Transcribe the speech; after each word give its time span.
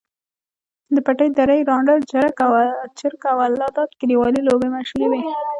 د 0.95 0.97
پټې 1.05 1.27
دُرې، 1.37 1.59
ړانده 1.67 1.93
چرک، 2.99 3.23
او 3.31 3.37
الله 3.47 3.67
داد 3.77 3.89
کلیوالې 3.99 4.41
لوبې 4.47 4.67
مشهورې 4.75 5.07
وې. 5.11 5.21